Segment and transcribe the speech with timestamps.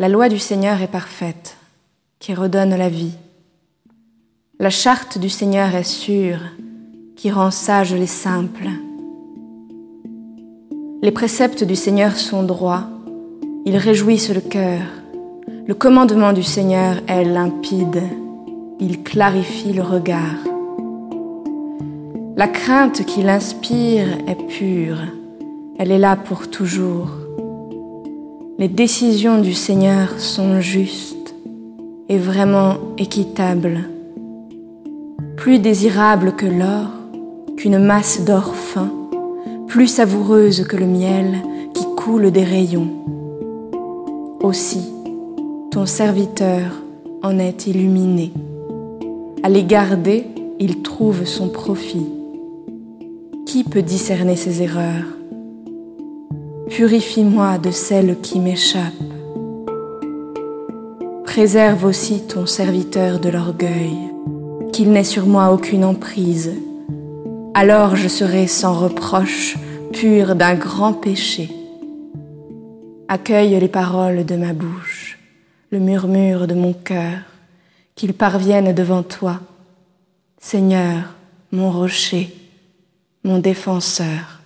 [0.00, 1.56] La loi du Seigneur est parfaite,
[2.20, 3.14] qui redonne la vie.
[4.60, 6.38] La charte du Seigneur est sûre,
[7.16, 8.68] qui rend sages les simples.
[11.02, 12.84] Les préceptes du Seigneur sont droits,
[13.66, 14.82] ils réjouissent le cœur.
[15.66, 18.00] Le commandement du Seigneur est limpide,
[18.78, 20.38] il clarifie le regard.
[22.36, 24.98] La crainte qu'il inspire est pure,
[25.76, 27.27] elle est là pour toujours.
[28.60, 31.36] Les décisions du Seigneur sont justes
[32.08, 33.84] et vraiment équitables,
[35.36, 36.88] plus désirables que l'or,
[37.56, 38.90] qu'une masse d'or fin,
[39.68, 41.36] plus savoureuse que le miel
[41.72, 42.90] qui coule des rayons.
[44.42, 44.92] Aussi,
[45.70, 46.82] ton serviteur
[47.22, 48.32] en est illuminé.
[49.44, 50.26] À les garder,
[50.58, 52.08] il trouve son profit.
[53.46, 55.17] Qui peut discerner ses erreurs?
[56.70, 58.92] Purifie-moi de celles qui m'échappent.
[61.24, 63.96] Préserve aussi ton serviteur de l'orgueil,
[64.72, 66.54] qu'il n'ait sur moi aucune emprise.
[67.54, 69.56] Alors je serai sans reproche,
[69.92, 71.50] pur d'un grand péché.
[73.08, 75.18] Accueille les paroles de ma bouche,
[75.70, 77.18] le murmure de mon cœur,
[77.94, 79.40] qu'ils parviennent devant toi,
[80.40, 81.14] Seigneur,
[81.50, 82.34] mon rocher
[83.24, 84.37] mon défenseur.